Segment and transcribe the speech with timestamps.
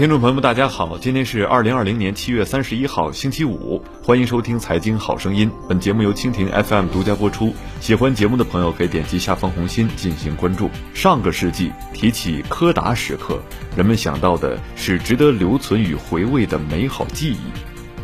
[0.00, 5.50] 听众朋友们，大家好，今天是二零二零年七月三十一号，星期五，欢迎收听财经好声音。
[5.68, 7.52] 本节目由蜻蜓 FM 独家播出。
[7.82, 10.70] 喜欢节目的朋友可以点击下方红心进行关注。
[10.94, 13.42] 上个世纪提起柯达时刻，
[13.76, 17.50] 人们想到的是值得留存与回味的美好记忆。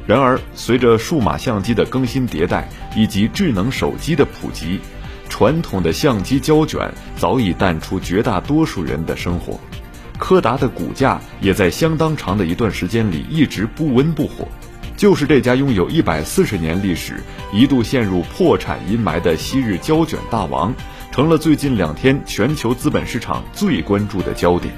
[0.07, 4.81] 然而，随着数码相机的更新迭代以及智能手机的普及，
[5.31, 9.59] 传统的相机胶卷早已淡出绝大多数人的生活。
[10.19, 14.49] 柯达的股价也在相当长的一段时间里一直不温不火，
[14.97, 20.75] 就是这家拥有一百四十年历史、一度陷入破产阴霾的昔日胶卷大王，
[21.13, 24.75] 成了最近两天全球资本市场最关注的焦点。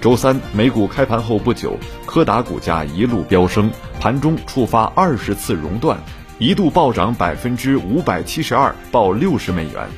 [0.00, 1.76] 周三美股开盘后不久，
[2.06, 5.98] 柯达股价一路飙升，盘中触发二十次熔断，
[6.38, 9.88] 一度暴涨百分之五百七十二，报六十美元。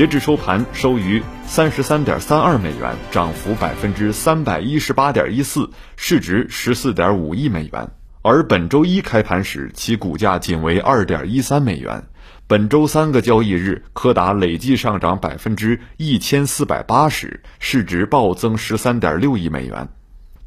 [0.00, 7.86] 截至收盘，收于三十三点三二美元，涨幅百分之三百一十八点一四，市值十四点五亿美元。
[8.22, 12.04] 而本周一开盘时，其股价仅为二点一三美元。
[12.46, 19.86] 本周三个交易日，柯达累计上涨百分之一千四百八十，市值暴增十三点六亿美元。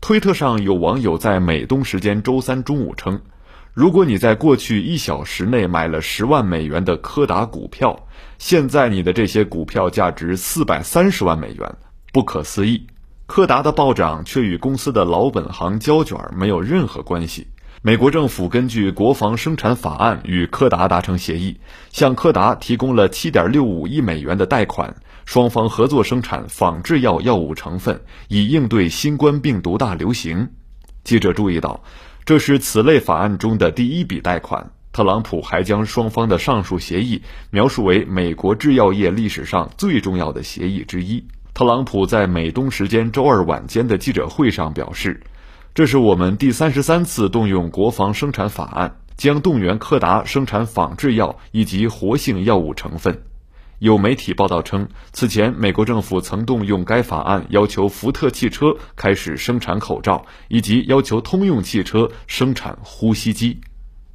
[0.02, 3.22] 推特上有网友在美东时间周三中午称。
[3.74, 8.06] 如果你在过去一小时内买了十万美元的柯达股票，
[8.38, 11.76] 现在你的这些股票价值四百三十万美元，
[12.12, 12.86] 不可思议。
[13.26, 17.48] 柯达的暴涨却与公司的老本行胶卷没有任何关系。
[17.82, 21.60] 美国政府根据国防生产法案与柯达达成协议，
[21.92, 30.52] 向柯达提供了七点六五亿美元的贷款，双方合作生产仿制药药物成分，以应对新冠病毒大流行。
[31.04, 31.84] 记者注意到。
[32.26, 34.72] 这是此类法案中的第一笔贷款。
[34.92, 41.26] 特朗普还将双方的上述协议描述为美国制药业历史上最重要的协议之一。
[41.56, 45.22] 特朗普在美东时间周二晚间的记者会上表示
[45.74, 53.24] ：“这是我们第三十三次动用国防生产法案，将动员柯达生产仿制药以及活性药物成分。”
[53.84, 63.60] 有媒体报道称，此前美国政府曾动用该法案，要求福特汽车开始生产口罩，以及要求通用汽车生产呼吸机。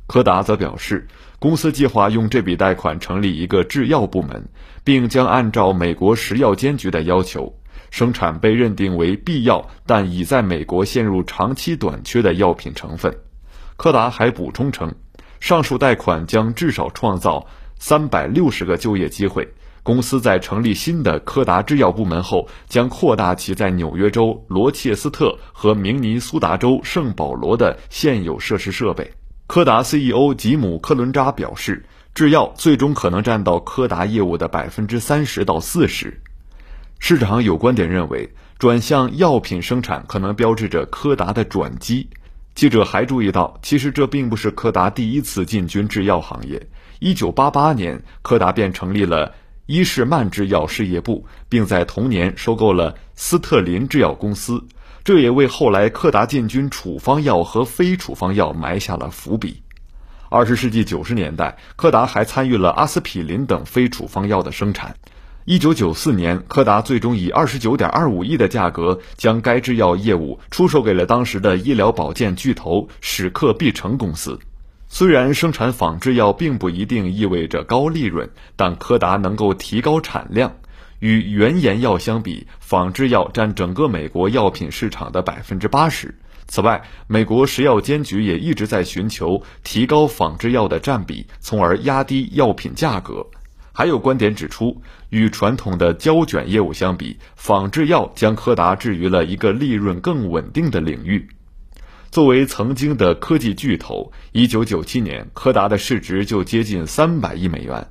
[0.06, 1.06] 柯达则表示，
[1.38, 4.48] 公司计划用这笔贷款成立一个制药部门，
[4.84, 7.54] 并将按照美国食药监局的要求，
[7.90, 13.14] 生产被认定为必要但已在美国陷入长期短缺的药品成分。
[13.76, 14.94] 柯达还补充称，
[15.40, 17.46] 上述贷款将至少创造。
[17.80, 19.48] 三百六十个就业机会。
[19.82, 29.10] 公司在成立新的柯达制药部门后，将扩大其在纽约州罗切斯特和明尼苏达州圣保罗的现有设施设备。
[29.46, 31.84] 柯达 CEO 吉姆·科伦扎表示，
[32.14, 36.20] 制药最终可能占到柯达业务的百分之三十到四十。
[36.98, 38.28] 市场有观点认为，
[38.58, 42.10] 转向药品生产可能标志着柯达的转机。
[42.54, 46.60] 记者还注意到，其实这并不是柯达第一次进军制药行业。
[46.98, 49.32] 一九八八年，柯达便成立了
[49.68, 54.64] 伊士曼制药事业部，并在同年收购了斯特林制药公司，
[55.04, 59.62] 这也为后来柯达进军处方药和非处方药埋下了伏笔。
[60.30, 64.96] 二十世纪九十年代，柯达还参与了阿司匹林等非处方药的生产。
[65.44, 74.38] 一九九四年，柯达最终以二十九点二五亿的价格将该制药业务出售给了当时的医疗保健巨头史克必成公司。
[74.90, 80.56] 虽然生产仿制药并不一定意味着高利润，但柯达能够提高产量。
[80.98, 86.12] 与原研药相比，仿制药占整个美国药品市场的百分之八十。
[86.48, 93.24] 此外，美国食药监局也一直在寻求提高仿制药的占比，从而压低药品价格。
[93.72, 101.28] 还有观点指出，与传统的胶卷业务相比，仿制药将柯达置于了一个利润更稳定的领域。
[102.10, 107.86] 作为曾经的科技巨头，一九九七年柯达的市值就接近三百亿美元。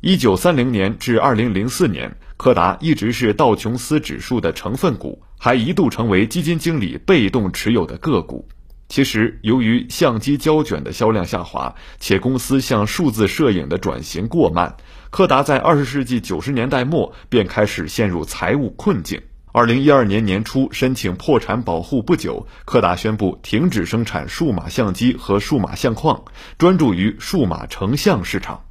[0.00, 8.48] 一九三零年至二零零四年，柯达一直是道琼斯指数的成分股，还一度成为基金经理被动持有的个股。
[8.88, 14.74] 其实，由于相机胶卷的销量下滑，且公司向数字摄影的转型过慢，
[15.10, 19.20] 柯达在二十世纪九十年代末便开始陷入财务困境。
[19.52, 26.22] 二零一二年年初申请破产保护不久，柯达宣布停止生产数码相机和数码相框，
[26.56, 28.62] 专注于数码成像市场。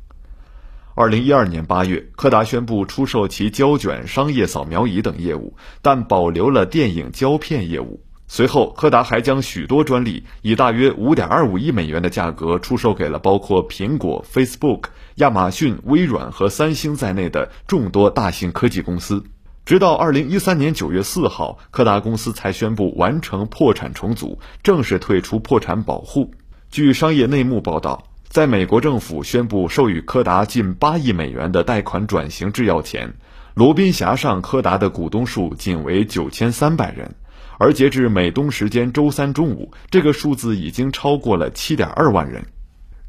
[0.95, 8.01] 二零一二年八月，柯达宣布出售其胶卷、商业扫描仪等业务，但保留了电影胶片业务。
[8.29, 14.83] 随后，柯达还将许多专利以大约五点二五亿美元的价格出售给了包括苹果、Facebook、
[15.15, 19.21] 亚马逊、微软和三星在内的众多大型科技公司。
[19.69, 26.31] 直到二零一三年九月四号，柯达公司才宣布完成破产重组，正式退出破产保护。
[26.71, 33.13] 据商业内幕报道，在美国政府宣布授予柯达近八亿美元的贷款转型制药前，
[33.53, 37.13] 罗宾峡上柯达的股东数仅为九千三百人，
[37.59, 42.43] 而截至美东时间周三中午，这个数字已经超过了七点二万人。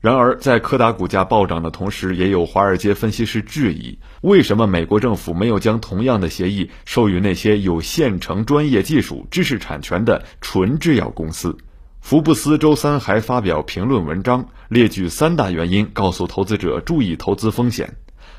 [0.00, 11.58] 然而，在柯达股价暴涨的同时，也有华尔街分析师质疑：为什么美国政府没有将同样的协议授予那些有现成专业技术、知识产权的纯制药公司？
[12.00, 17.94] 福布斯周三还发表评论文章，列举三大原因，告诉投资者注意投资风险。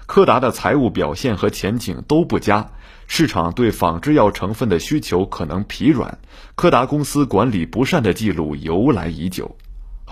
[0.08, 2.72] 柯达的财务表现和前景都不佳，
[3.06, 6.18] 市场对仿制药成分的需求可能疲软，
[6.56, 9.56] 柯达公司管理不善的记录由来已久。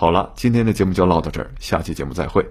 [0.00, 2.42] 好了，今天的节目就唠到这儿，下期节目再会。